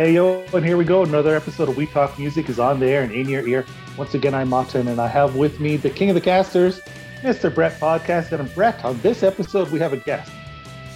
[0.00, 1.02] Hey yo, and here we go.
[1.02, 3.66] Another episode of We Talk Music is on the air and in your ear.
[3.98, 6.80] Once again, I'm Martin, and I have with me the king of the casters,
[7.20, 7.54] Mr.
[7.54, 8.32] Brett Podcast.
[8.32, 10.32] And Brett, on this episode, we have a guest.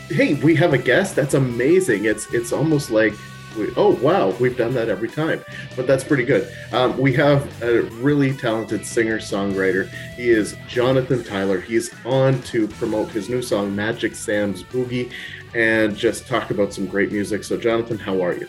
[0.08, 1.16] Hey, we have a guest.
[1.16, 2.06] That's amazing.
[2.06, 3.12] It's it's almost like,
[3.58, 5.44] we, oh wow, we've done that every time,
[5.76, 6.50] but that's pretty good.
[6.72, 9.86] Um, we have a really talented singer songwriter.
[10.14, 11.60] He is Jonathan Tyler.
[11.60, 15.12] He's on to promote his new song, Magic Sam's Boogie,
[15.54, 17.44] and just talk about some great music.
[17.44, 18.48] So, Jonathan, how are you?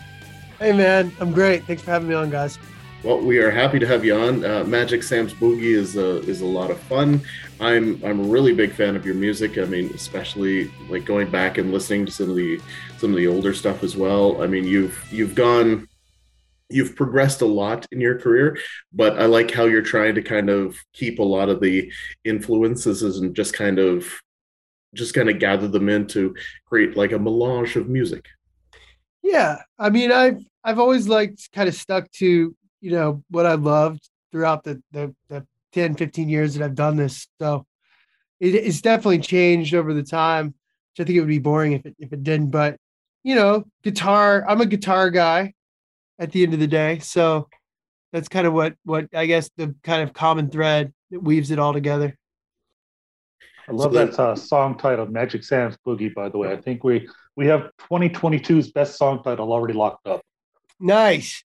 [0.59, 1.66] Hey man, I'm great.
[1.66, 2.58] Thanks for having me on, guys.
[3.04, 4.45] Well, we are happy to have you on.
[4.45, 7.22] Uh, Magic Sam's Boogie is a is a lot of fun.
[7.59, 9.58] I'm I'm a really big fan of your music.
[9.58, 12.62] I mean, especially like going back and listening to some of the
[12.98, 14.41] some of the older stuff as well.
[14.41, 15.90] I mean, you've you've gone
[16.70, 18.58] you've progressed a lot in your career,
[18.94, 21.92] but I like how you're trying to kind of keep a lot of the
[22.23, 24.08] influences and just kind of
[24.94, 26.34] just kind of gather them in to
[26.66, 28.25] create like a melange of music.
[29.26, 33.56] Yeah, I mean, I've I've always liked kind of stuck to you know what I
[33.56, 37.28] loved throughout the the, the 10, 15 years that I've done this.
[37.42, 37.66] So
[38.40, 40.48] it, it's definitely changed over the time.
[40.48, 42.52] Which I think it would be boring if it if it didn't.
[42.52, 42.78] But
[43.23, 44.46] you know, guitar.
[44.48, 45.53] I'm a guitar guy.
[46.18, 47.50] At the end of the day, so
[48.14, 51.59] that's kind of what what I guess the kind of common thread that weaves it
[51.59, 52.16] all together.
[53.67, 56.13] I love so that uh, song title, Magic Sam's Boogie.
[56.13, 60.22] By the way, I think we we have 2022's best song title already locked up.
[60.80, 61.44] Nice.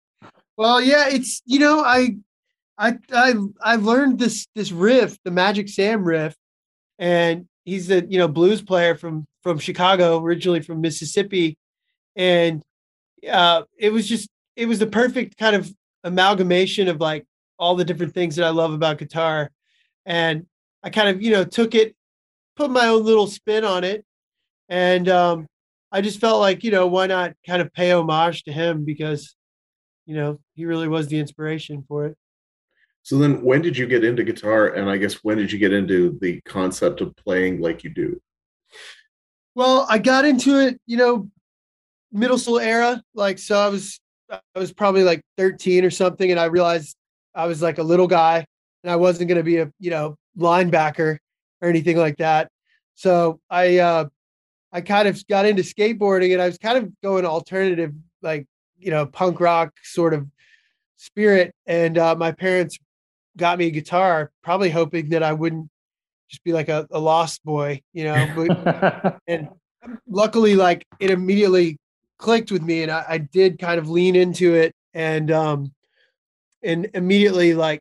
[0.57, 2.17] Well, yeah, it's you know I
[2.77, 6.35] I I I learned this this riff, the Magic Sam riff,
[6.99, 11.57] and he's a you know blues player from from Chicago, originally from Mississippi,
[12.17, 12.63] and
[13.31, 15.73] uh, it was just it was the perfect kind of
[16.05, 17.27] amalgamation of like
[17.59, 19.51] all the different things that I love about guitar,
[20.05, 20.47] and
[20.83, 21.95] I kind of you know took it,
[22.61, 24.05] put my own little spin on it,
[24.69, 25.47] and um,
[25.91, 29.35] I just felt like, you know, why not kind of pay homage to him because,
[30.07, 32.17] you know, he really was the inspiration for it.
[33.03, 34.69] So then when did you get into guitar?
[34.69, 38.21] And I guess when did you get into the concept of playing like you do?
[39.55, 41.29] Well, I got into it, you know,
[42.13, 43.03] middle school era.
[43.15, 43.99] Like, so I was,
[44.31, 46.31] I was probably like 13 or something.
[46.31, 46.95] And I realized
[47.35, 48.45] I was like a little guy
[48.85, 51.19] and I wasn't going to be a, you know, linebacker
[51.61, 52.51] or anything like that.
[52.95, 54.05] So I, uh,
[54.73, 58.47] I kind of got into skateboarding and I was kind of going alternative, like,
[58.79, 60.27] you know, punk rock sort of
[60.97, 61.55] spirit.
[61.67, 62.79] And uh, my parents
[63.37, 65.69] got me a guitar, probably hoping that I wouldn't
[66.29, 68.33] just be like a, a lost boy, you know.
[68.65, 69.49] But, and
[70.09, 71.79] luckily, like, it immediately
[72.19, 75.73] clicked with me and I, I did kind of lean into it and, um,
[76.63, 77.81] and immediately, like,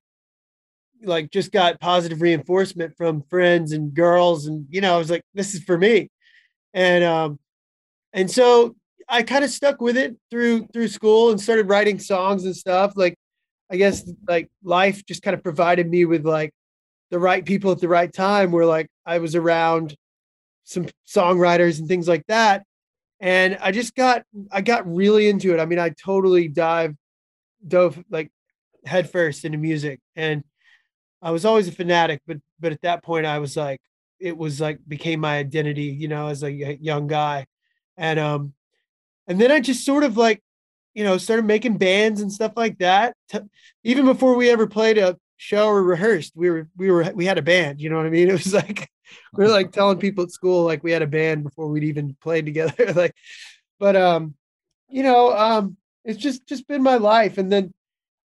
[1.03, 5.23] like just got positive reinforcement from friends and girls and you know i was like
[5.33, 6.09] this is for me
[6.73, 7.39] and um
[8.13, 8.75] and so
[9.07, 12.93] I kind of stuck with it through through school and started writing songs and stuff.
[12.95, 13.15] Like
[13.71, 16.51] I guess like life just kind of provided me with like
[17.09, 19.95] the right people at the right time where like I was around
[20.63, 22.63] some songwriters and things like that.
[23.19, 25.59] And I just got I got really into it.
[25.59, 26.95] I mean, I totally dive
[27.67, 28.29] dove like
[28.85, 29.99] headfirst into music.
[30.15, 30.43] And
[31.21, 33.79] I was always a fanatic, but but at that point I was like,
[34.19, 37.45] it was like became my identity, you know, as a young guy.
[37.97, 38.53] And um
[39.27, 40.41] and then I just sort of like,
[40.93, 43.15] you know, started making bands and stuff like that.
[43.83, 47.37] Even before we ever played a show or rehearsed, we were we were we had
[47.37, 48.29] a band, you know what I mean?
[48.29, 48.89] It was like
[49.33, 52.15] we are like telling people at school like we had a band before we'd even
[52.21, 53.15] played together like
[53.79, 54.35] but um
[54.89, 57.73] you know, um it's just just been my life and then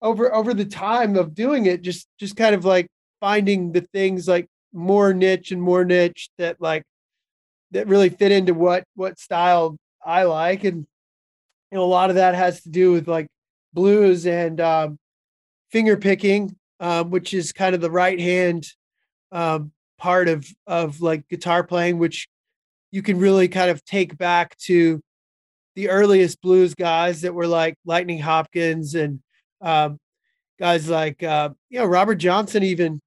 [0.01, 2.88] over over the time of doing it just just kind of like
[3.19, 6.84] finding the things like more niche and more niche that like
[7.72, 10.63] that really fit into what what style I like.
[10.63, 10.85] And
[11.72, 13.28] you know a lot of that has to do with like
[13.73, 14.98] blues and um,
[15.71, 18.68] finger picking um, which is kind of the right hand
[19.31, 22.27] um, part of of like guitar playing which
[22.92, 25.00] you can really kind of take back to
[25.75, 29.21] the earliest blues guys that were like Lightnin' Hopkins and
[29.62, 30.00] um,
[30.60, 33.02] guys like uh, you know Robert Johnson even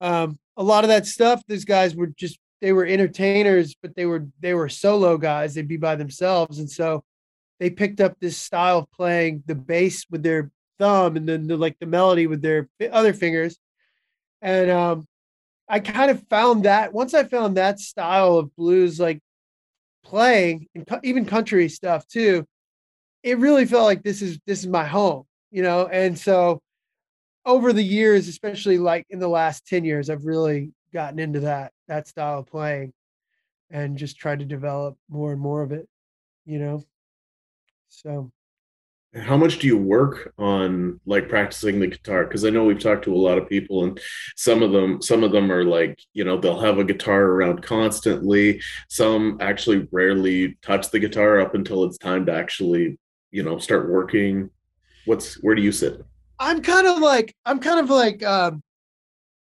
[0.00, 4.06] um, a lot of that stuff, these guys were just they were entertainers, but they
[4.06, 5.54] were they were solo guys.
[5.54, 7.04] They'd be by themselves, and so
[7.58, 11.56] they picked up this style of playing the bass with their thumb, and then the,
[11.56, 13.58] like the melody with their other fingers.
[14.42, 15.06] And um,
[15.68, 19.20] I kind of found that once I found that style of blues, like
[20.04, 22.46] playing and even country stuff too,
[23.22, 25.86] it really felt like this is this is my home, you know.
[25.86, 26.60] And so
[27.44, 31.72] over the years, especially like in the last 10 years, I've really gotten into that
[31.88, 32.92] that style of playing
[33.70, 35.88] and just tried to develop more and more of it,
[36.44, 36.84] you know.
[37.88, 38.30] So
[39.14, 43.04] how much do you work on like practicing the guitar because i know we've talked
[43.04, 44.00] to a lot of people and
[44.36, 47.60] some of them some of them are like you know they'll have a guitar around
[47.60, 52.98] constantly some actually rarely touch the guitar up until it's time to actually
[53.32, 54.48] you know start working
[55.10, 56.02] what's where do you sit
[56.38, 58.62] i'm kind of like i'm kind of like um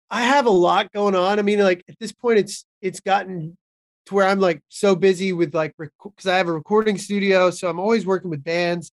[0.09, 3.55] i have a lot going on i mean like at this point it's it's gotten
[4.05, 7.69] to where i'm like so busy with like because i have a recording studio so
[7.69, 8.91] i'm always working with bands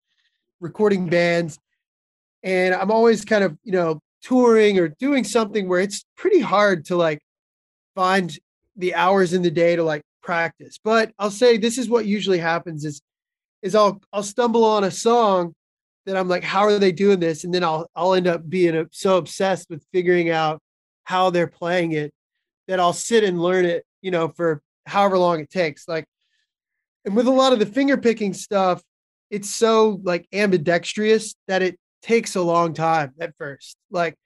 [0.63, 1.59] recording bands,
[2.43, 6.87] and I'm always kind of, you know, touring or doing something where it's pretty hard
[6.87, 7.21] to like
[7.95, 8.37] find
[8.77, 10.79] the hours in the day to like practice.
[10.83, 13.03] But I'll say this is what usually happens is
[13.61, 15.55] is I'll I'll stumble on a song
[16.07, 17.45] that I'm like, how are they doing this?
[17.45, 20.61] And then I'll I'll end up being uh, so obsessed with figuring out
[21.05, 22.13] how they're playing it
[22.69, 25.89] that I'll sit and learn it, you know, for however long it takes.
[25.89, 26.07] Like,
[27.05, 28.83] and with a lot of the finger picking stuff,
[29.31, 33.77] it's so like ambidextrous that it takes a long time at first.
[33.91, 34.17] Like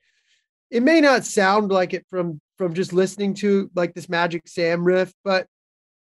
[0.71, 4.85] it may not sound like it from from just listening to like this Magic Sam
[4.85, 5.47] riff, but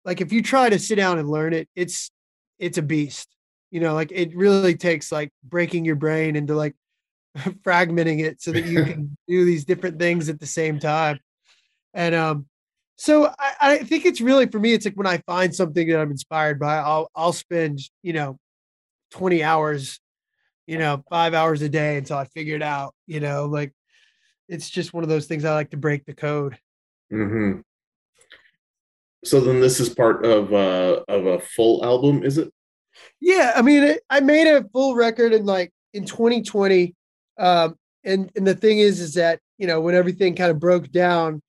[0.05, 2.12] like if you try to sit down and learn it, it's
[2.57, 3.27] it's a beast.
[3.71, 6.75] You know, like it really takes like breaking your brain into like
[7.38, 11.19] fragmenting it so that you can do these different things at the same time.
[11.94, 12.45] And um
[12.98, 16.00] so I, I think it's really for me, it's like when I find something that
[16.00, 18.38] I'm inspired by, I'll I'll spend, you know,
[19.12, 20.00] 20 hours,
[20.68, 23.74] you know, five hours a day until I figure it out, you know, like
[24.48, 26.57] it's just one of those things I like to break the code.
[27.12, 27.62] Mm-hmm.
[29.24, 32.51] So then this is part of uh of a full album, is it?
[33.19, 36.96] Yeah, I mean, it, I made a full record in like in 2020,
[37.38, 40.92] um, and and the thing is, is that you know when everything kind of broke
[40.92, 41.42] down,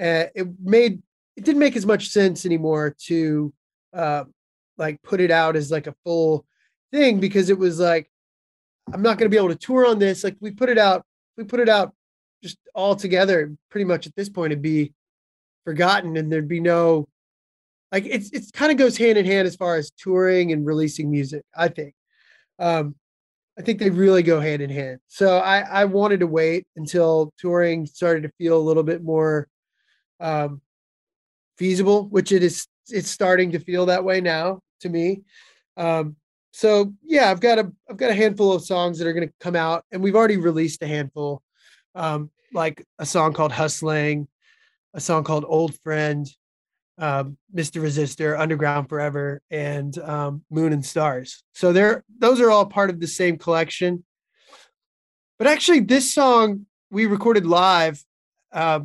[0.00, 1.02] uh, it made
[1.36, 3.52] it didn't make as much sense anymore to
[3.92, 4.24] uh,
[4.76, 6.46] like put it out as like a full
[6.92, 8.10] thing because it was like
[8.92, 10.24] I'm not going to be able to tour on this.
[10.24, 11.04] Like we put it out,
[11.36, 11.94] we put it out
[12.42, 13.52] just all together.
[13.70, 14.92] Pretty much at this point, it'd be
[15.64, 17.08] forgotten, and there'd be no
[17.92, 21.10] like it's it's kind of goes hand in hand as far as touring and releasing
[21.10, 21.42] music.
[21.56, 21.94] I think,
[22.58, 22.94] um,
[23.58, 25.00] I think they really go hand in hand.
[25.08, 29.48] So I I wanted to wait until touring started to feel a little bit more
[30.20, 30.60] um,
[31.56, 32.66] feasible, which it is.
[32.90, 35.22] It's starting to feel that way now to me.
[35.76, 36.16] Um,
[36.52, 39.34] so yeah, I've got a I've got a handful of songs that are going to
[39.40, 41.42] come out, and we've already released a handful,
[41.94, 44.28] um, like a song called "Hustling,"
[44.94, 46.28] a song called "Old Friend,"
[46.98, 47.80] um, "Mr.
[47.80, 53.00] Resistor," "Underground Forever," and um, "Moon and Stars." So they're those are all part of
[53.00, 54.04] the same collection.
[55.38, 58.02] But actually, this song we recorded live,
[58.52, 58.80] uh,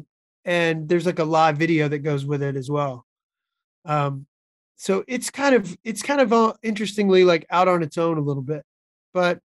[0.46, 3.06] and there's like a live video that goes with it as well.
[3.86, 4.28] Um,
[4.84, 8.22] so it's kind of it's kind of uh, interestingly like out on its own a
[8.22, 8.64] little bit
[9.14, 9.40] but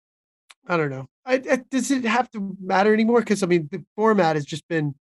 [0.67, 3.85] i don't know I, I, does it have to matter anymore because i mean the
[3.97, 4.95] format has just been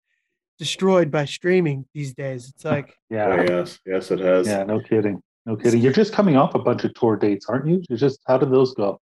[0.58, 2.52] destroyed by streaming these days.
[2.54, 3.26] It's like yeah.
[3.26, 3.78] Oh, yes.
[3.87, 4.46] Yes it has.
[4.46, 5.22] Yeah no kidding.
[5.46, 5.81] No kidding.
[5.81, 7.82] You're just coming off a bunch of tour dates aren't you?
[7.88, 9.00] You're just how did those go?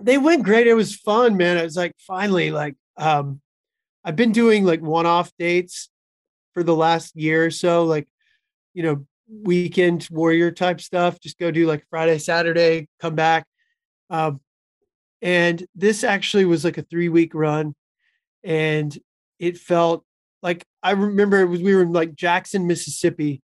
[0.00, 0.66] They went great.
[0.66, 1.56] It was fun man.
[1.56, 3.40] It was like finally like um
[4.04, 5.88] i've been doing like one-off dates
[6.52, 8.06] for the last year or so like
[8.74, 11.20] you know weekend warrior type stuff.
[11.20, 13.46] Just go do like Friday, Saturday, come back.
[14.10, 14.40] Um,
[15.20, 17.74] and this actually was like a three week run,
[18.44, 18.96] and
[19.38, 20.04] it felt
[20.42, 23.42] like I remember it was we were in like Jackson, Mississippi,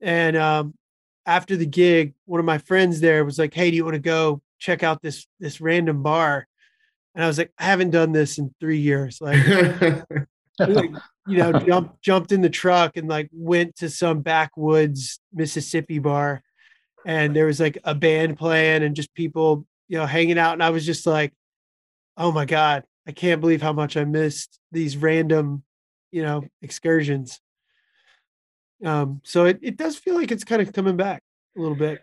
[0.00, 0.74] and um,
[1.26, 4.00] after the gig, one of my friends there was like, "Hey, do you want to
[4.00, 6.46] go check out this this random bar?"
[7.14, 9.20] And I was like, "I haven't done this in three years.
[9.20, 9.44] Like,
[10.58, 10.90] like
[11.26, 16.42] you know, jumped jumped in the truck and like went to some backwoods Mississippi bar,
[17.04, 20.62] and there was like a band playing and just people, you know, hanging out, and
[20.62, 21.32] I was just like,
[22.16, 25.64] oh my god, I can't believe how much I missed these random,
[26.10, 27.40] you know, excursions.
[28.84, 31.22] Um, so it, it does feel like it's kind of coming back
[31.56, 32.02] a little bit.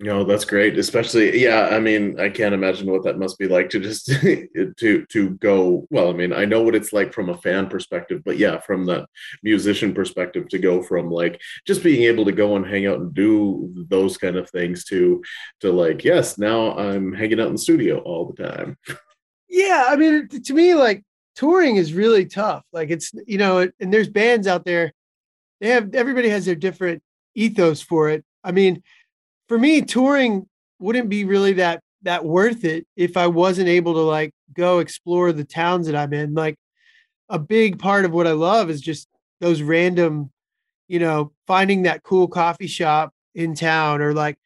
[0.00, 0.78] No, that's great.
[0.78, 1.70] Especially, yeah.
[1.72, 4.06] I mean, I can't imagine what that must be like to just
[4.76, 5.88] to to go.
[5.90, 8.86] Well, I mean, I know what it's like from a fan perspective, but yeah, from
[8.86, 9.06] the
[9.42, 13.12] musician perspective, to go from like just being able to go and hang out and
[13.12, 15.20] do those kind of things to
[15.60, 18.78] to like, yes, now I'm hanging out in the studio all the time.
[19.48, 21.02] Yeah, I mean, to me, like
[21.38, 22.64] touring is really tough.
[22.72, 24.92] Like it's you know, and there's bands out there.
[25.60, 27.00] They have everybody has their different
[27.36, 28.24] ethos for it.
[28.42, 28.82] I mean
[29.48, 30.48] for me, touring
[30.80, 35.32] wouldn't be really that that worth it if I wasn't able to like go explore
[35.32, 36.34] the towns that I'm in.
[36.34, 36.56] Like
[37.28, 39.06] a big part of what I love is just
[39.40, 40.32] those random,
[40.88, 44.36] you know, finding that cool coffee shop in town or like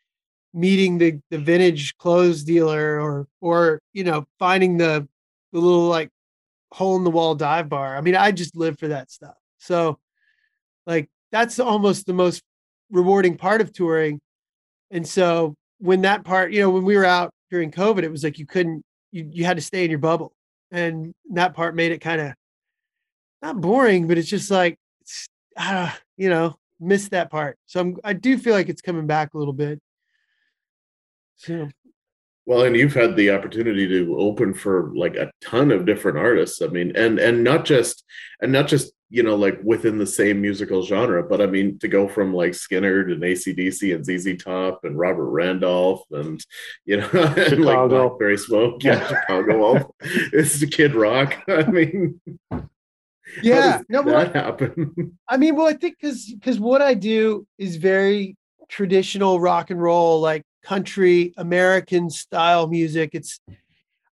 [0.52, 5.08] meeting the the vintage clothes dealer or or you know finding the
[5.52, 6.10] the little like
[6.72, 7.96] hole in the wall dive bar.
[7.96, 9.36] I mean, I just live for that stuff.
[9.58, 9.98] So
[10.86, 12.42] like that's almost the most
[12.90, 14.20] rewarding part of touring.
[14.90, 18.24] And so when that part, you know, when we were out during COVID, it was
[18.24, 20.32] like you couldn't you you had to stay in your bubble.
[20.70, 22.32] And that part made it kind of
[23.42, 27.58] not boring, but it's just like it's uh, you know, missed that part.
[27.66, 29.78] So I'm I do feel like it's coming back a little bit.
[31.36, 31.68] So
[32.44, 36.60] well, and you've had the opportunity to open for like a ton of different artists.
[36.60, 38.04] I mean, and and not just
[38.40, 41.88] and not just you know like within the same musical genre, but I mean to
[41.88, 46.44] go from like Skynyrd and ACDC and ZZ Top and Robert Randolph and
[46.84, 49.94] you know and like Blackberry Smoke, yeah, Chicago.
[50.32, 51.36] It's the Kid Rock.
[51.48, 52.20] I mean,
[53.40, 55.16] yeah, no, that well, happen?
[55.28, 58.36] I mean, well, I think because because what I do is very
[58.68, 63.10] traditional rock and roll, like country American style music.
[63.12, 63.40] It's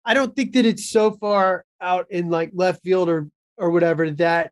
[0.03, 4.09] I don't think that it's so far out in like left field or or whatever
[4.11, 4.51] that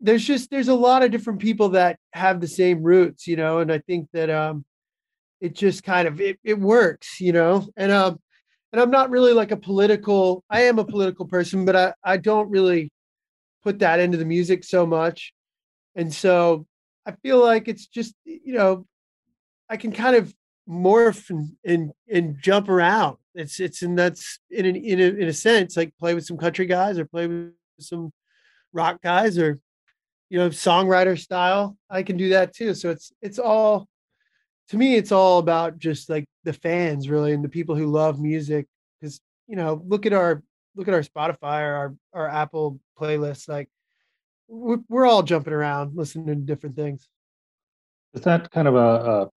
[0.00, 3.58] there's just there's a lot of different people that have the same roots, you know,
[3.58, 4.64] and I think that um
[5.40, 7.66] it just kind of it, it works, you know.
[7.76, 8.20] And um
[8.72, 12.16] and I'm not really like a political I am a political person, but I I
[12.16, 12.90] don't really
[13.62, 15.32] put that into the music so much.
[15.94, 16.66] And so
[17.06, 18.86] I feel like it's just you know
[19.68, 20.34] I can kind of
[20.68, 23.16] morph and, and and jump around.
[23.34, 26.36] It's it's and that's in an, in a, in a sense like play with some
[26.36, 28.12] country guys or play with some
[28.72, 29.60] rock guys or
[30.30, 31.76] you know songwriter style.
[31.90, 32.74] I can do that too.
[32.74, 33.88] So it's it's all
[34.68, 38.20] to me it's all about just like the fans really and the people who love
[38.20, 38.66] music
[39.00, 40.42] because you know look at our
[40.74, 43.68] look at our Spotify or our our Apple playlist like
[44.48, 47.08] we're, all jumping around listening to different things.
[48.14, 49.30] Is that kind of a, a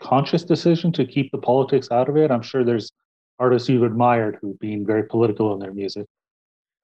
[0.00, 2.30] conscious decision to keep the politics out of it?
[2.30, 2.90] I'm sure there's
[3.38, 6.06] artists you've admired who've been very political in their music.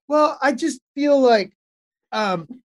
[0.09, 1.53] Well, I just feel like
[2.13, 2.63] um,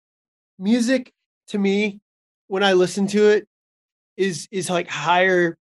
[0.57, 1.11] music
[1.47, 1.99] to me,
[2.47, 3.47] when I listen to it,
[4.15, 5.57] is is like higher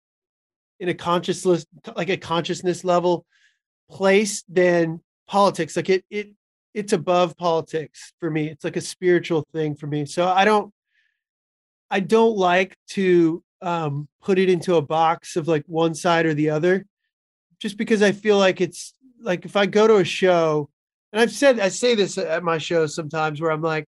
[0.79, 1.65] in a consciousness,
[1.97, 3.25] like a consciousness level
[3.91, 5.77] place than politics.
[5.77, 6.31] Like it, it,
[6.75, 8.49] it's above politics for me.
[8.49, 10.07] It's like a spiritual thing for me.
[10.07, 10.73] So I don't,
[11.91, 16.35] I don't like to um, put it into a box of like one side or
[16.35, 16.85] the other,
[17.61, 20.69] just because I feel like it's like if I go to a show,
[21.12, 23.87] and I've said I say this at my shows sometimes where I'm like,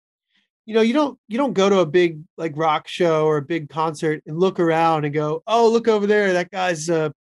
[0.67, 3.43] you know, you don't you don't go to a big like rock show or a
[3.43, 7.13] big concert and look around and go, oh, look over there, that guy's a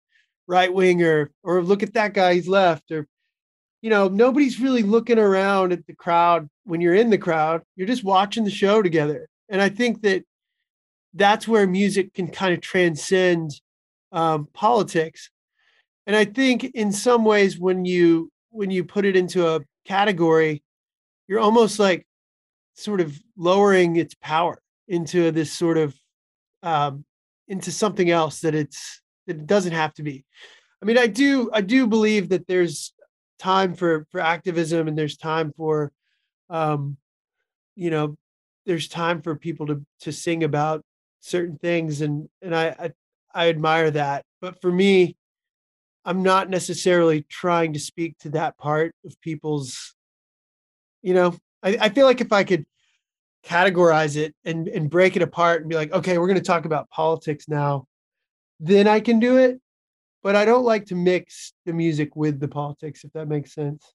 [0.46, 3.06] right winger, or look at that guy, he's left, or
[3.80, 7.62] you know, nobody's really looking around at the crowd when you're in the crowd.
[7.74, 9.28] You're just watching the show together.
[9.48, 10.24] And I think that
[11.14, 13.52] that's where music can kind of transcend
[14.12, 15.30] um, politics.
[16.06, 20.62] And I think in some ways, when you when you put it into a category,
[21.28, 22.06] you're almost like
[22.74, 25.94] sort of lowering its power into this sort of
[26.62, 27.04] um,
[27.48, 30.24] into something else that it's that it doesn't have to be.
[30.82, 32.92] I mean, I do I do believe that there's
[33.38, 35.92] time for for activism and there's time for
[36.50, 36.96] um,
[37.76, 38.16] you know
[38.66, 40.84] there's time for people to to sing about
[41.22, 42.90] certain things and and I, I
[43.34, 44.24] I admire that.
[44.42, 45.16] But for me,
[46.04, 49.94] I'm not necessarily trying to speak to that part of people's,
[51.00, 52.66] you know, I, I feel like if I could
[53.46, 56.64] categorize it and, and break it apart and be like, okay, we're going to talk
[56.64, 57.86] about politics now,
[58.60, 59.60] then I can do it.
[60.22, 63.92] But I don't like to mix the music with the politics, if that makes sense.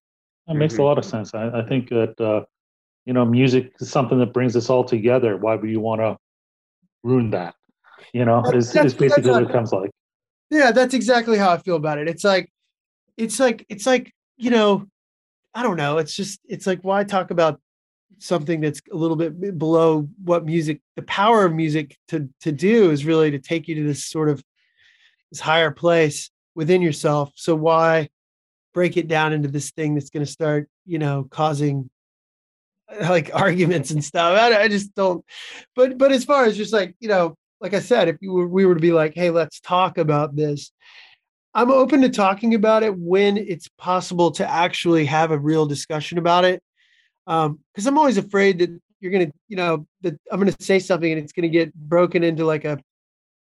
[0.48, 0.84] That makes mm-hmm.
[0.84, 1.34] a lot of sense.
[1.34, 2.43] I, I think that, uh,
[3.05, 5.38] you know, music is something that brings us all together.
[5.38, 6.17] Why would you want to
[7.07, 7.55] ruin that.
[8.13, 9.89] You know, is, is basically what it comes like.
[10.49, 12.07] Yeah, that's exactly how I feel about it.
[12.07, 12.49] It's like,
[13.17, 14.85] it's like, it's like, you know,
[15.53, 15.97] I don't know.
[15.97, 17.59] It's just, it's like, why talk about
[18.19, 22.91] something that's a little bit below what music, the power of music to to do
[22.91, 24.41] is really to take you to this sort of
[25.31, 27.31] this higher place within yourself.
[27.35, 28.09] So why
[28.73, 31.89] break it down into this thing that's going to start, you know, causing
[33.01, 34.38] like arguments and stuff.
[34.38, 35.24] I, I, just don't.
[35.75, 38.48] But but as far as just like you know, like I said, if you were,
[38.48, 40.72] we were to be like, hey, let's talk about this.
[41.53, 46.17] I'm open to talking about it when it's possible to actually have a real discussion
[46.17, 46.62] about it.
[47.25, 51.12] Um, because I'm always afraid that you're gonna, you know, that I'm gonna say something
[51.12, 52.79] and it's gonna get broken into like a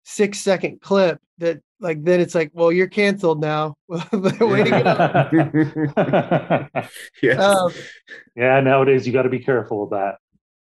[0.05, 4.55] six second clip that like then it's like well you're canceled now go
[7.24, 7.39] yes.
[7.39, 7.71] Um,
[8.36, 10.17] yeah nowadays you got to be careful of that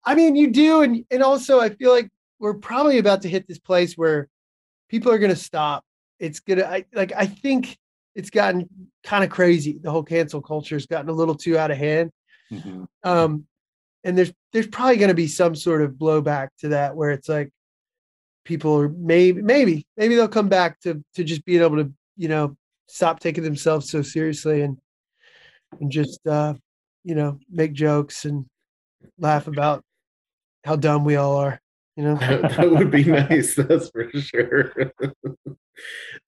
[0.04, 3.46] i mean you do and and also i feel like we're probably about to hit
[3.46, 4.28] this place where
[4.88, 5.84] people are going to stop
[6.18, 7.76] it's gonna I, like I think
[8.14, 8.68] it's gotten
[9.02, 9.78] kind of crazy.
[9.80, 12.10] The whole cancel culture has gotten a little too out of hand.
[12.50, 12.84] Mm-hmm.
[13.02, 13.46] Um,
[14.04, 17.28] and there's there's probably going to be some sort of blowback to that where it's
[17.28, 17.50] like
[18.44, 22.28] people are maybe maybe maybe they'll come back to to just being able to you
[22.28, 24.78] know stop taking themselves so seriously and
[25.80, 26.54] and just uh
[27.02, 28.46] you know make jokes and
[29.18, 29.82] laugh about
[30.64, 31.60] how dumb we all are
[31.96, 32.14] you know?
[32.20, 34.72] That would be nice that's for sure.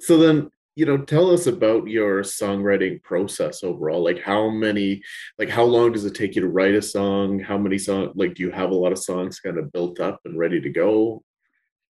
[0.00, 4.04] So then you know tell us about your songwriting process overall.
[4.04, 5.02] Like how many
[5.38, 7.38] like how long does it take you to write a song?
[7.40, 10.20] How many songs like do you have a lot of songs kind of built up
[10.24, 11.22] and ready to go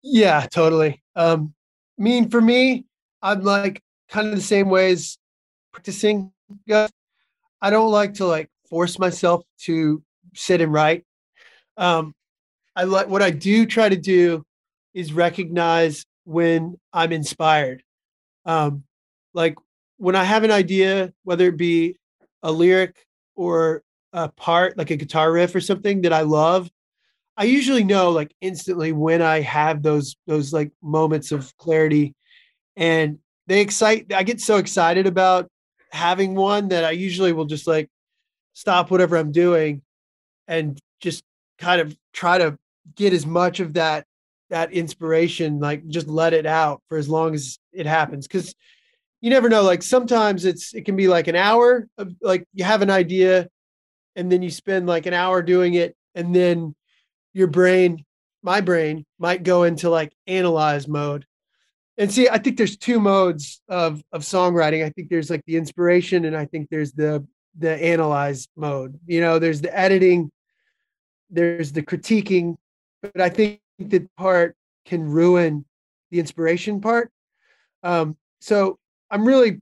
[0.06, 1.02] yeah totally.
[1.16, 1.54] Um
[2.00, 2.86] i mean for me
[3.22, 5.18] i'm like kind of the same way as
[5.72, 6.32] practicing
[6.70, 10.04] i don't like to like force myself to
[10.36, 11.04] sit and write.
[11.78, 12.14] Um
[12.76, 14.46] i like what i do try to do
[14.94, 17.84] is recognize when i'm inspired.
[18.46, 18.84] Um,
[19.34, 19.58] like
[19.98, 21.98] when I have an idea, whether it be
[22.44, 23.84] a lyric or
[24.14, 26.70] a part, like a guitar riff or something that I love,
[27.38, 32.14] I usually know like instantly when I have those those like moments of clarity,
[32.76, 34.14] and they excite.
[34.14, 35.50] I get so excited about
[35.92, 37.90] having one that I usually will just like
[38.54, 39.82] stop whatever I'm doing
[40.48, 41.24] and just
[41.60, 42.58] kind of try to
[42.96, 44.06] get as much of that
[44.50, 48.54] that inspiration like just let it out for as long as it happens because
[49.22, 52.64] you never know like sometimes it's it can be like an hour of like you
[52.64, 53.48] have an idea
[54.16, 56.76] and then you spend like an hour doing it and then
[57.36, 58.04] your brain
[58.42, 61.24] my brain might go into like analyze mode
[62.00, 65.56] and see i think there's two modes of of songwriting i think there's like the
[65.56, 67.24] inspiration and i think there's the
[67.60, 70.32] the analyze mode you know there's the editing
[71.30, 72.56] there's the critiquing
[73.04, 75.66] but i think that part can ruin
[76.12, 77.12] the inspiration part.
[77.84, 79.62] Um, so I'm really,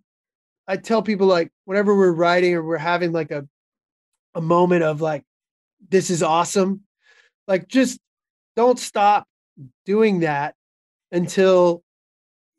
[0.68, 3.48] I tell people like whenever we're writing or we're having like a,
[4.36, 5.24] a moment of like,
[5.90, 6.82] this is awesome.
[7.48, 8.00] Like just
[8.56, 9.28] don't stop
[9.86, 10.56] doing that
[11.12, 11.84] until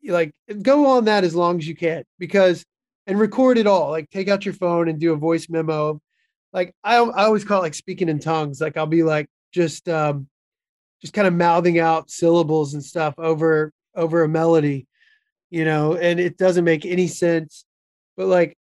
[0.07, 2.65] like go on that as long as you can because
[3.07, 6.01] and record it all like take out your phone and do a voice memo.
[6.53, 8.61] Like I, I always call it like speaking in tongues.
[8.61, 10.29] Like i'll be like just um
[11.01, 14.87] just kind of mouthing out syllables and stuff over over a melody
[15.51, 17.65] you know and it doesn't make any sense
[18.17, 18.57] but like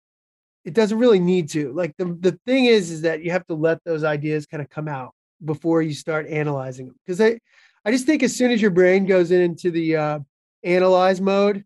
[0.63, 1.71] it doesn't really need to.
[1.73, 4.69] Like the the thing is is that you have to let those ideas kind of
[4.69, 7.37] come out before you start analyzing them because i
[7.85, 10.19] i just think as soon as your brain goes into the uh
[10.63, 11.63] analyze mode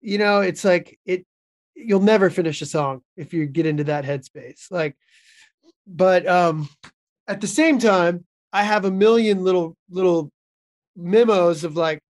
[0.00, 1.26] you know it's like it
[1.74, 4.96] you'll never finish a song if you get into that headspace like
[5.86, 6.68] but um
[7.28, 10.30] at the same time I have a million little little
[10.96, 12.00] memos of like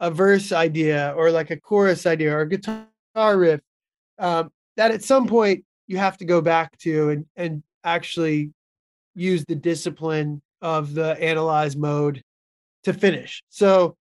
[0.00, 2.86] a verse idea or like a chorus idea or a guitar
[3.16, 3.60] riff
[4.18, 8.52] um, that at some point you have to go back to and and actually
[9.18, 12.22] use the discipline of the analyze mode
[12.84, 13.42] to finish.
[13.48, 13.96] So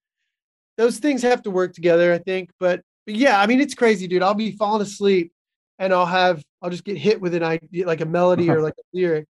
[0.78, 2.52] those things have to work together, I think.
[2.60, 4.24] But, but yeah, I mean, it's crazy, dude.
[4.24, 5.32] I'll be falling asleep
[5.80, 8.76] and I'll have, I'll just get hit with an idea, like a melody or like
[8.78, 9.26] a lyric,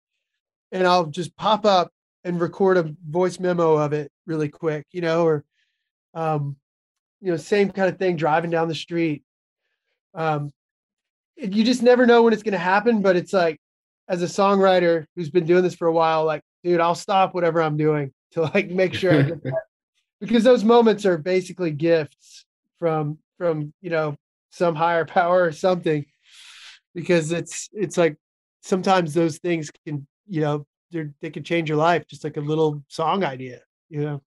[0.73, 1.91] and I'll just pop up
[2.25, 5.45] and record a voice memo of it really quick, you know, or
[6.15, 6.57] um,
[7.21, 9.23] you know, same kind of thing driving down the street.
[10.15, 10.51] Um,
[11.37, 13.61] you just never know when it's going to happen, but it's like
[14.09, 17.63] as a songwriter who's been doing this for a while, like, dude, I'll stop whatever
[17.63, 19.63] I'm doing to like make sure I get that.
[20.21, 22.45] because those moments are basically gifts
[22.79, 24.17] from from you know
[24.51, 26.05] some higher power or something
[26.95, 28.17] because it's it's like
[28.63, 30.67] sometimes those things can you know
[31.21, 34.23] they can change your life, just like a little song idea, you know.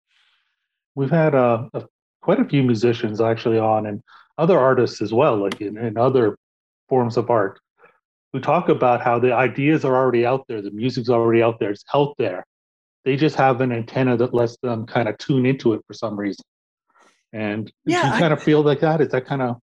[0.95, 1.85] We've had uh, a,
[2.21, 4.01] quite a few musicians actually on, and
[4.37, 6.37] other artists as well, like in, in other
[6.89, 7.59] forms of art,
[8.37, 11.71] who talk about how the ideas are already out there, the music's already out there,
[11.71, 12.45] it's out there.
[13.03, 16.17] They just have an antenna that lets them kind of tune into it for some
[16.17, 16.43] reason.
[17.33, 19.01] And yeah, do you kind I, of feel like that?
[19.01, 19.57] Is that kind of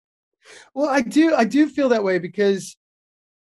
[0.75, 2.77] well, I do I do feel that way because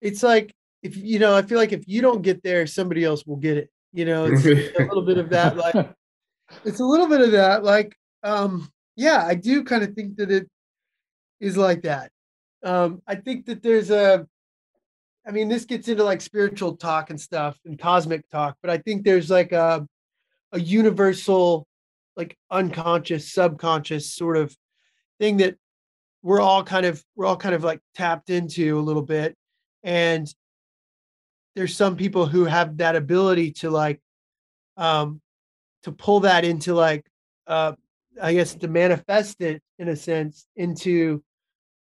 [0.00, 3.24] it's like if you know, I feel like if you don't get there, somebody else
[3.26, 3.70] will get it.
[3.92, 5.56] You know, it's a little bit of that.
[5.56, 5.90] Like,
[6.64, 7.64] it's a little bit of that.
[7.64, 10.48] Like, um, yeah, I do kind of think that it
[11.40, 12.10] is like that.
[12.62, 14.26] Um, I think that there's a,
[15.26, 18.78] I mean, this gets into like spiritual talk and stuff and cosmic talk, but I
[18.78, 19.86] think there's like a,
[20.52, 21.66] a universal,
[22.16, 24.54] like unconscious, subconscious sort of
[25.18, 25.56] thing that
[26.22, 29.34] we're all kind of we're all kind of like tapped into a little bit.
[29.82, 30.32] And
[31.54, 34.00] there's some people who have that ability to like
[34.76, 35.20] um
[35.84, 37.06] to pull that into like
[37.46, 37.72] uh
[38.20, 41.22] i guess to manifest it in a sense into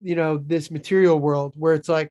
[0.02, 2.10] you know this material world where it's like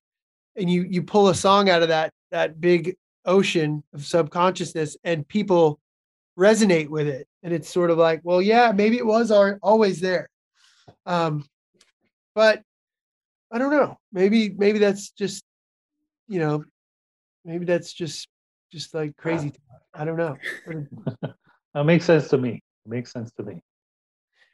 [0.57, 5.27] and you you pull a song out of that that big ocean of subconsciousness and
[5.27, 5.81] people
[6.39, 7.27] resonate with it.
[7.43, 10.29] And it's sort of like well yeah maybe it was always there.
[11.07, 11.45] Um
[12.35, 12.63] but
[13.53, 13.99] i don't know.
[14.13, 15.45] Maybe maybe that's just
[16.29, 16.65] you know
[17.45, 18.29] maybe that's just
[18.73, 19.53] just like crazy
[19.95, 20.37] i don't know.
[21.75, 22.63] That makes sense to me.
[22.87, 23.61] It makes sense to me.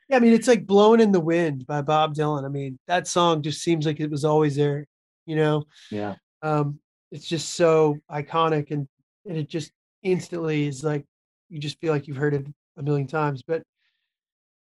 [0.09, 2.45] Yeah i mean it's like blowing in the wind by bob dylan.
[2.45, 4.87] I mean that song just seems like it was always there
[5.31, 5.65] you know?
[5.91, 6.17] Yeah.
[6.43, 6.81] Um
[7.13, 8.87] it's just so iconic and
[9.27, 9.71] and it just
[10.03, 11.05] instantly is like
[11.49, 13.63] you just feel like you've heard it a million times but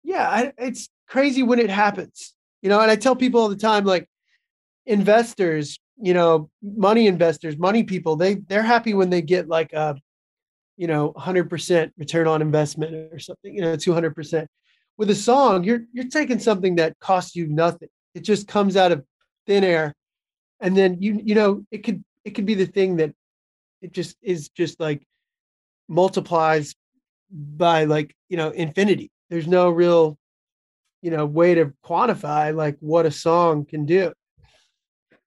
[0.03, 3.57] yeah I, it's crazy when it happens you know and i tell people all the
[3.57, 4.09] time like
[4.87, 9.97] investors you know money investors money people they they're happy when they get like a
[10.77, 14.47] you know 100% return on investment or something you know 200%
[14.97, 17.89] with a song you're you're taking something that costs you nothing.
[18.15, 19.05] It just comes out of
[19.47, 19.95] thin air
[20.61, 23.13] and then you you know it could it could be the thing that
[23.83, 25.03] it just is just like
[25.89, 26.75] multiplies
[27.31, 29.11] by like you know infinity.
[29.29, 30.19] There's no real
[31.03, 34.13] you know way to quantify like what a song can do.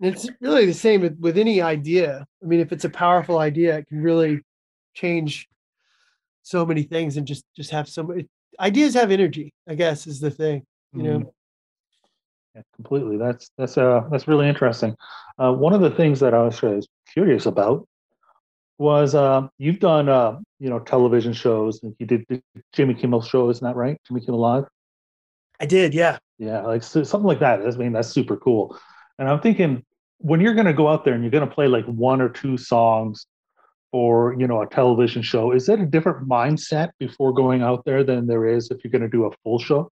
[0.02, 2.26] And it's really the same with, with any idea.
[2.42, 4.42] I mean if it's a powerful idea it can really
[4.94, 5.48] change
[6.44, 8.28] so many things and just just have so many
[8.60, 11.20] ideas have energy i guess is the thing you know?
[11.20, 11.30] Mm-hmm.
[12.56, 14.96] Yeah, completely that's that's uh that's really interesting
[15.40, 17.88] uh, one of the things that i was curious about
[18.78, 22.26] was uh, you've done uh, you know television shows and you did
[22.74, 23.98] Jimmy Kimmel show, isn't that right?
[24.08, 24.66] Jimmy Kimmel Live.
[25.60, 26.18] I did, yeah.
[26.40, 27.62] Yeah, like so, something like that.
[27.62, 28.78] I mean, that's super cool.
[29.20, 29.84] And I'm thinking
[30.18, 32.30] when you're going to go out there and you're going to play like one or
[32.30, 33.26] two songs
[33.92, 38.04] for you know a television show, is that a different mindset before going out there
[38.04, 39.90] than there is if you're going to do a full show?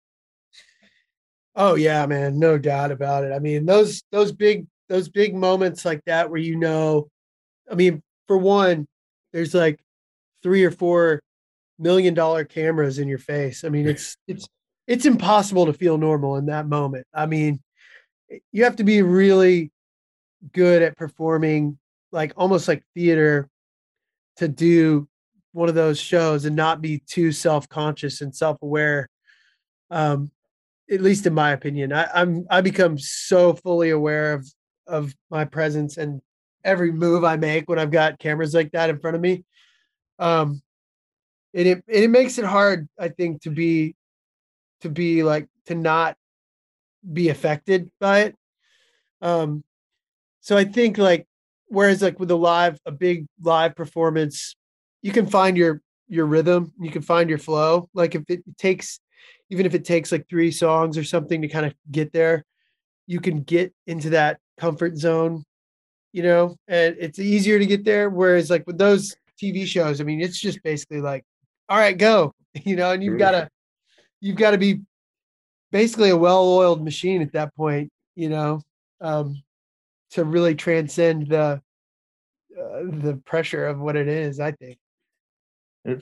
[1.61, 3.33] Oh yeah, man, no doubt about it.
[3.33, 7.09] I mean, those those big those big moments like that where you know,
[7.69, 8.87] I mean, for one,
[9.33, 9.77] there's like
[10.41, 11.21] three or four
[11.77, 13.65] million dollar cameras in your face.
[13.65, 14.47] I mean, it's it's
[14.87, 17.05] it's impossible to feel normal in that moment.
[17.13, 17.59] I mean,
[18.53, 19.69] you have to be really
[20.53, 21.77] good at performing
[22.13, 23.49] like almost like theater
[24.37, 25.09] to do
[25.51, 29.09] one of those shows and not be too self-conscious and self-aware
[29.91, 30.31] um
[30.91, 34.47] at least in my opinion I, i'm i become so fully aware of
[34.87, 36.21] of my presence and
[36.63, 39.43] every move I make when I've got cameras like that in front of me.
[40.17, 40.61] Um,
[41.53, 43.95] and it it makes it hard, I think, to be
[44.81, 46.15] to be like to not
[47.11, 48.35] be affected by it.
[49.21, 49.63] Um,
[50.41, 51.27] so I think like
[51.67, 54.55] whereas like with a live a big live performance,
[55.01, 57.89] you can find your your rhythm, you can find your flow.
[57.93, 58.99] Like if it takes
[59.49, 62.45] even if it takes like three songs or something to kind of get there,
[63.07, 65.43] you can get into that comfort zone
[66.11, 68.09] you know, and it's easier to get there.
[68.09, 71.23] Whereas like with those TV shows, I mean, it's just basically like,
[71.67, 73.49] all right, go, you know, and you've got to,
[74.21, 74.81] you've got to be
[75.71, 78.61] basically a well-oiled machine at that point, you know,
[79.01, 79.41] um,
[80.11, 81.61] to really transcend the
[82.59, 84.39] uh, the pressure of what it is.
[84.39, 84.79] I think.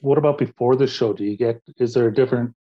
[0.02, 1.14] What about before the show?
[1.14, 1.62] Do you get?
[1.78, 2.56] Is there a different?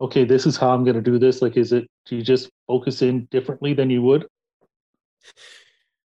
[0.00, 1.40] Okay, this is how I'm going to do this.
[1.40, 1.88] Like, is it?
[2.06, 4.26] Do you just focus in differently than you would?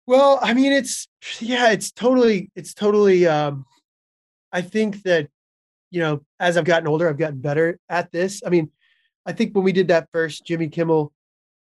[0.06, 1.08] Well, I mean, it's
[1.40, 3.26] yeah, it's totally, it's totally.
[3.26, 3.66] Um,
[4.52, 5.28] I think that
[5.90, 8.42] you know, as I've gotten older, I've gotten better at this.
[8.44, 8.70] I mean,
[9.24, 11.12] I think when we did that first Jimmy Kimmel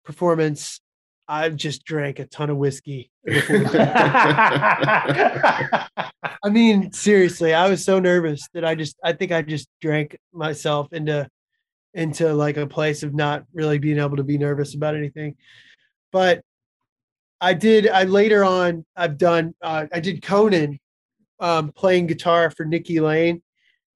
[0.04, 0.82] performance,
[1.28, 3.12] I just drank a ton of whiskey.
[3.28, 3.89] I
[6.50, 10.94] mean, seriously, I was so nervous that I just, I think I just drank myself
[10.94, 11.28] into,
[11.95, 15.36] into like a place of not really being able to be nervous about anything.
[16.12, 16.41] But
[17.41, 17.88] I did.
[17.88, 19.55] I later on, I've done.
[19.62, 20.79] Uh, I did Conan,
[21.39, 23.41] um, playing guitar for Nikki Lane,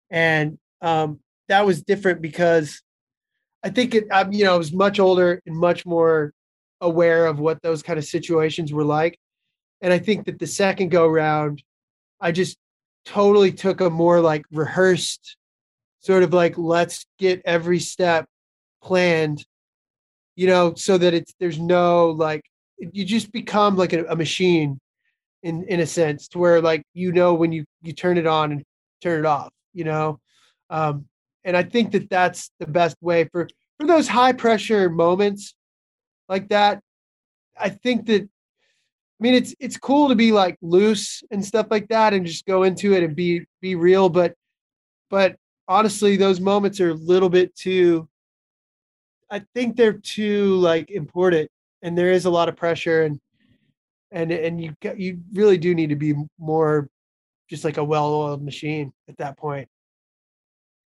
[0.10, 2.82] and um, that was different because
[3.64, 4.06] I think it.
[4.12, 6.34] I'm, you know, I was much older and much more
[6.82, 9.20] aware of what those kind of situations were like,
[9.82, 11.64] and I think that the second go round,
[12.20, 12.58] I just
[13.06, 15.38] totally took a more like rehearsed,
[16.00, 18.26] sort of like let's get every step
[18.82, 19.46] planned,
[20.36, 22.44] you know, so that it's there's no like
[22.78, 24.80] you just become like a, a machine
[25.44, 28.52] in in a sense to where like you know when you you turn it on
[28.52, 28.64] and
[29.02, 30.20] turn it off you know?
[30.70, 31.06] Um
[31.46, 33.48] and i think that that's the best way for
[33.80, 35.56] for those high pressure moments
[36.28, 36.82] like that.
[37.58, 38.28] I think that i
[39.20, 42.64] mean it's it's cool to be like loose and stuff like that and just go
[42.64, 44.36] into it and be be real but
[45.10, 45.36] but
[45.70, 48.10] honestly those moments are a little bit too
[49.32, 51.50] i think they're too like important
[51.82, 53.20] and there is a lot of pressure and
[54.12, 56.90] and and you you really do need to be more
[57.50, 59.68] just like a well-oiled machine at that point.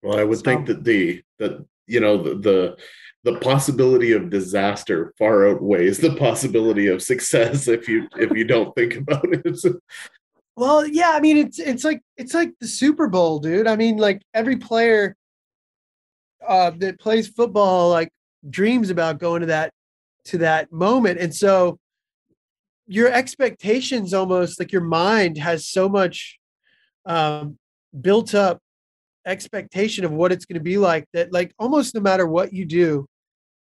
[0.02, 2.78] Well i would so, think that the that you know the, the
[3.24, 8.76] the possibility of disaster far outweighs the possibility of success if you if you don't
[8.76, 9.46] think about it
[10.56, 13.68] well yeah i mean it's it's like it's like the super bowl dude.
[13.68, 15.16] I mean like every player
[16.48, 18.10] uh that plays football like
[18.50, 19.72] dreams about going to that
[20.26, 21.20] to that moment.
[21.20, 21.80] And so
[22.88, 26.40] your expectations almost like your mind has so much
[27.06, 27.58] um,
[28.00, 28.60] built up
[29.26, 32.66] expectation of what it's going to be like that like almost no matter what you
[32.66, 33.06] do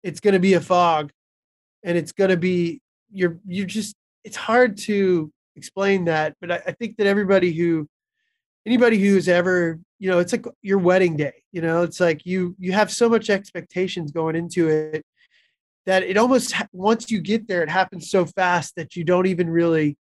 [0.06, 1.12] it's going to be a fog.
[1.84, 6.62] And it's going to be you're you're just it's hard to explain that but I,
[6.68, 7.88] I think that everybody who
[8.66, 12.56] anybody who's ever you know it's like your wedding day you know it's like you
[12.60, 15.06] you have so much expectations going into it
[15.86, 19.50] that it almost once you get there, it happens so fast that you don't even
[19.50, 19.98] really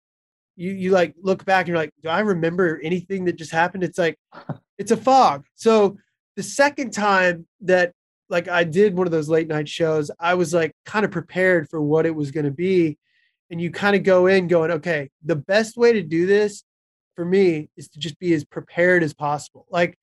[0.55, 3.83] you you like look back and you're like, do I remember anything that just happened?
[3.83, 4.17] It's like
[4.77, 5.45] it's a fog.
[5.55, 5.97] So
[6.35, 7.93] the second time that
[8.29, 11.69] like I did one of those late night shows, I was like kind of prepared
[11.69, 12.97] for what it was going to be.
[13.49, 16.63] And you kind of go in going, okay, the best way to do this
[17.15, 19.65] for me is to just be as prepared as possible.
[19.69, 19.97] Like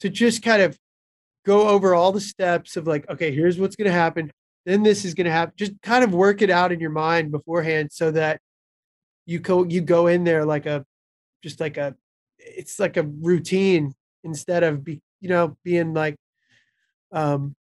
[0.00, 0.78] to just kind of
[1.46, 4.30] go over all the steps of like, okay, here's what's going to happen
[4.64, 5.54] then this is going to happen.
[5.56, 8.40] Just kind of work it out in your mind beforehand so that
[9.26, 10.84] you go you go in there like a
[11.42, 11.94] just like a
[12.38, 16.16] it's like a routine instead of be you know being like
[17.10, 17.54] um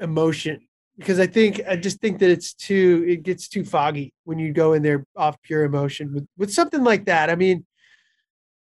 [0.00, 0.66] emotion
[0.98, 4.52] because I think I just think that it's too it gets too foggy when you
[4.52, 7.30] go in there off pure emotion with with something like that.
[7.30, 7.64] I mean,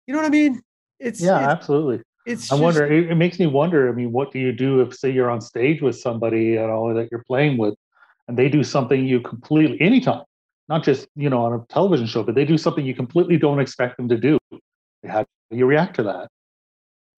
[0.07, 0.61] you know what I mean?
[0.99, 2.87] It's yeah, it's, absolutely it's I just, wonder.
[2.87, 3.89] It, it, makes me wonder.
[3.89, 6.95] I mean, what do you do if, say, you're on stage with somebody you know
[6.95, 7.75] that you're playing with,
[8.29, 10.25] and they do something you completely anytime,
[10.69, 13.61] not just you know on a television show, but they do something you completely don't
[13.61, 14.39] expect them to do.
[15.07, 16.29] How do you react to that?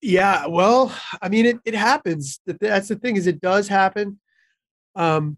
[0.01, 2.39] Yeah, well, I mean, it it happens.
[2.45, 4.19] That's the thing is, it does happen.
[4.95, 5.37] Um,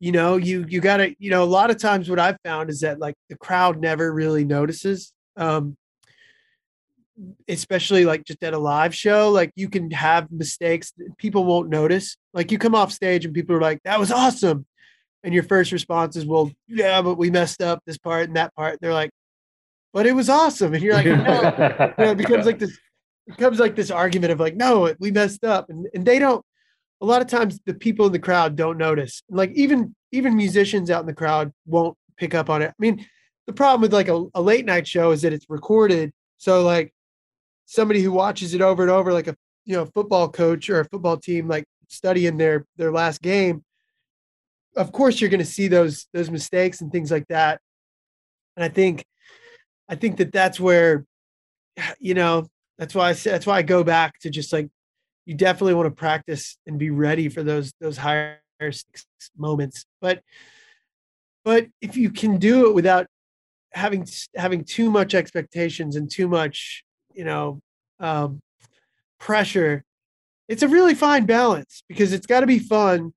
[0.00, 2.68] you know, you you got to, you know, a lot of times what I've found
[2.68, 5.12] is that like the crowd never really notices.
[5.36, 5.76] Um,
[7.48, 12.16] especially like just at a live show, like you can have mistakes people won't notice.
[12.32, 14.66] Like you come off stage and people are like, that was awesome.
[15.22, 18.54] And your first response is, well, yeah, but we messed up this part and that
[18.54, 18.80] part.
[18.80, 19.10] they're like,
[19.92, 20.74] but it was awesome.
[20.74, 21.12] And you're like, no.
[21.12, 22.72] you know, it becomes like this,
[23.26, 25.70] it becomes like this argument of like, no, we messed up.
[25.70, 26.44] And, and they don't,
[27.04, 29.22] a lot of times the people in the crowd don't notice.
[29.28, 32.70] Like even, even musicians out in the crowd won't pick up on it.
[32.70, 33.06] I mean,
[33.46, 36.12] the problem with like a, a late night show is that it's recorded.
[36.38, 36.94] So like
[37.66, 39.36] somebody who watches it over and over, like a
[39.66, 43.62] you know football coach or a football team, like studying their their last game,
[44.76, 47.60] of course you're going to see those those mistakes and things like that.
[48.56, 49.04] And I think,
[49.88, 51.04] I think that that's where,
[51.98, 52.46] you know,
[52.78, 54.68] that's why I that's why I go back to just like
[55.26, 58.40] you definitely want to practice and be ready for those those higher
[59.36, 59.84] moments.
[60.00, 60.22] But
[61.44, 63.06] but if you can do it without
[63.74, 64.06] having
[64.36, 67.60] having too much expectations and too much you know
[68.00, 68.40] um,
[69.18, 69.84] pressure
[70.48, 73.12] it's a really fine balance because it's got to be fun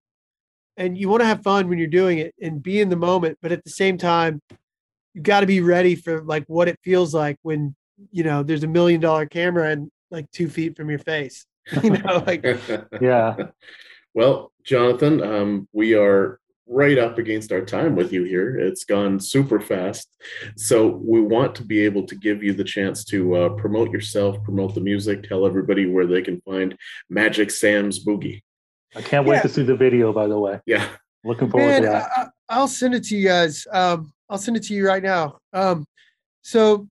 [0.75, 3.37] and you want to have fun when you're doing it and be in the moment
[3.41, 4.41] but at the same time
[5.13, 7.75] you've got to be ready for like what it feels like when
[8.11, 11.45] you know there's a million dollar camera and like two feet from your face
[11.83, 12.43] you know like
[13.01, 13.35] yeah
[14.13, 18.57] well jonathan um, we are right up against our time with you here.
[18.57, 20.09] It's gone super fast.
[20.57, 24.43] So we want to be able to give you the chance to uh, promote yourself,
[24.43, 26.77] promote the music, tell everybody where they can find
[27.09, 28.41] Magic Sam's Boogie.
[28.95, 29.41] I can't wait yeah.
[29.43, 30.59] to see the video, by the way.
[30.65, 30.87] Yeah.
[31.23, 32.31] Looking forward Man, to that.
[32.49, 33.65] I, will send it to you guys.
[33.71, 35.39] Um, I'll send it to you right now.
[35.53, 35.85] Um,
[36.41, 36.87] so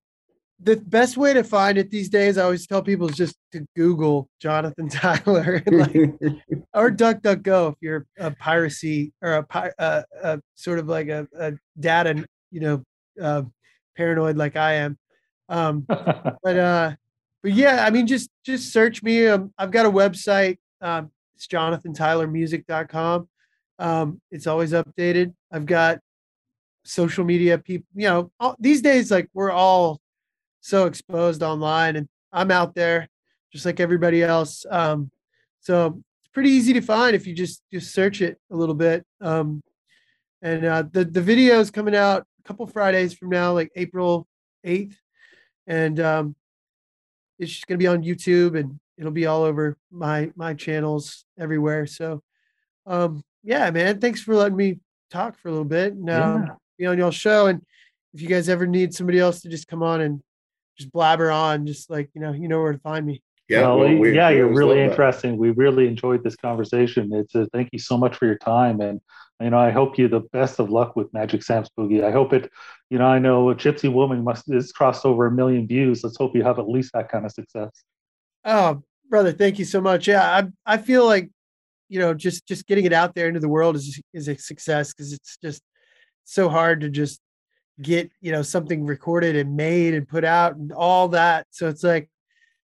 [0.59, 3.65] the best way to find it these days, I always tell people, is just to
[3.75, 5.95] Google Jonathan Tyler like,
[6.73, 11.53] or DuckDuckGo if you're a piracy or a, uh, a sort of like a, a
[11.79, 12.83] data, you know,
[13.21, 13.43] uh,
[13.95, 14.97] paranoid like I am.
[15.49, 16.95] Um, but uh,
[17.43, 19.27] but yeah, I mean, just just search me.
[19.27, 20.57] Um, I've got a website.
[20.81, 23.29] Um, it's jonathantylermusic.com.
[23.79, 25.33] Um, it's always updated.
[25.51, 25.99] I've got
[26.83, 27.87] social media people.
[27.93, 30.01] You know, all, these days, like we're all
[30.61, 33.07] so exposed online and I'm out there
[33.51, 34.65] just like everybody else.
[34.69, 35.11] Um,
[35.61, 39.05] so it's pretty easy to find if you just just search it a little bit.
[39.21, 39.61] Um,
[40.41, 44.27] and uh, the the video is coming out a couple Fridays from now, like April
[44.65, 44.95] 8th,
[45.65, 46.35] and um,
[47.39, 51.85] it's just gonna be on YouTube and it'll be all over my my channels everywhere.
[51.85, 52.21] So
[52.85, 56.53] um, yeah, man, thanks for letting me talk for a little bit and um, yeah.
[56.77, 57.47] be on y'all show.
[57.47, 57.61] And
[58.13, 60.21] if you guys ever need somebody else to just come on and
[60.77, 63.21] just blabber on, just like you know, you know where to find me.
[63.49, 65.31] Yeah, well, well, we, yeah, we you're really interesting.
[65.31, 65.37] That.
[65.37, 67.13] We really enjoyed this conversation.
[67.13, 68.99] It's a, thank you so much for your time, and
[69.39, 72.03] you know, I hope you the best of luck with Magic Sam's Boogie.
[72.03, 72.51] I hope it,
[72.89, 76.03] you know, I know a Gypsy Woman must is crossed over a million views.
[76.03, 77.71] Let's hope you have at least that kind of success.
[78.43, 80.07] Oh, brother, thank you so much.
[80.07, 81.29] Yeah, I I feel like,
[81.87, 84.93] you know, just just getting it out there into the world is is a success
[84.93, 85.61] because it's just
[86.25, 87.21] so hard to just
[87.81, 91.47] get you know something recorded and made and put out and all that.
[91.51, 92.09] So it's like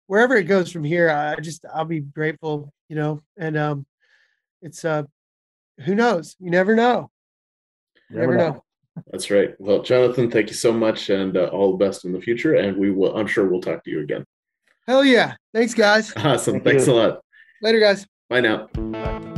[0.06, 3.22] wherever it goes from here, I just I'll be grateful, you know.
[3.36, 3.86] And um,
[4.62, 5.04] it's uh,
[5.84, 6.36] who knows?
[6.38, 7.10] You never know.
[8.10, 8.54] You never, never know.
[8.54, 8.64] know.
[9.10, 9.54] That's right.
[9.58, 12.54] Well, Jonathan, thank you so much, and uh, all the best in the future.
[12.54, 13.16] And we will.
[13.16, 14.24] I'm sure we'll talk to you again.
[14.86, 15.34] Hell yeah!
[15.54, 16.12] Thanks, guys.
[16.16, 16.54] Awesome.
[16.54, 16.92] Thank Thanks you.
[16.92, 17.20] a lot.
[17.62, 18.06] Later, guys.
[18.28, 18.68] Bye now.
[18.74, 19.29] Bye.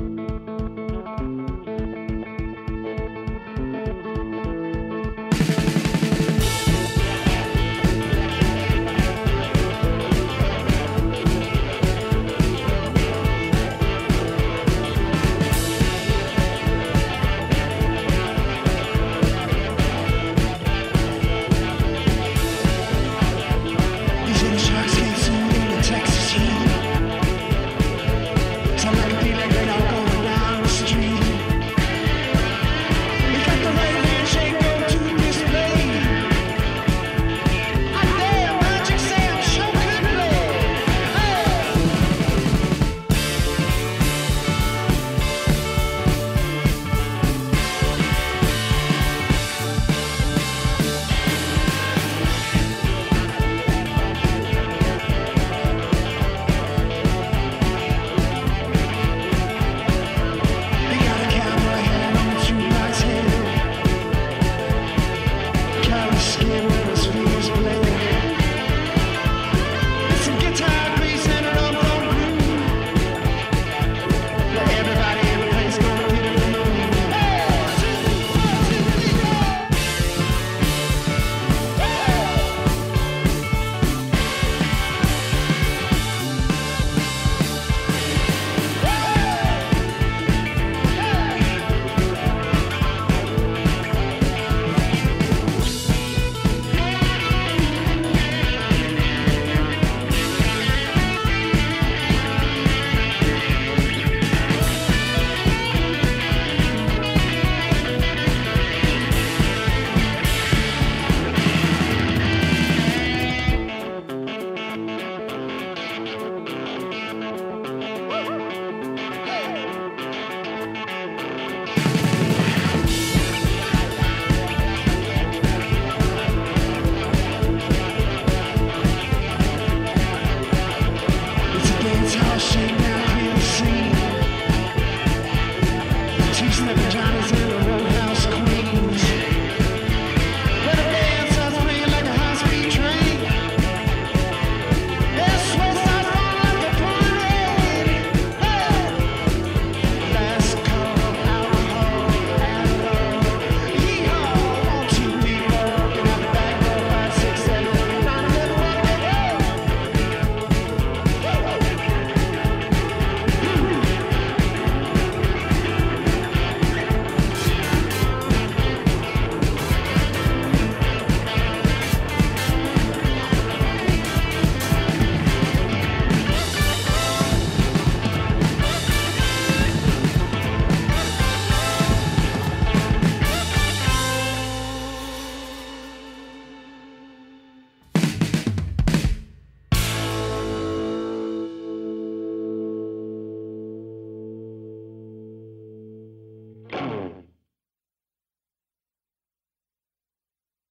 [136.52, 137.41] Snip and Johnny's